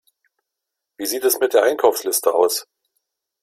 [0.97, 2.65] Wie sieht es mit der Einkaufsliste aus?